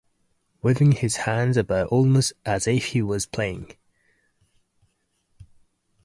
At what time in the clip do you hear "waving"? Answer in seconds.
0.63-0.93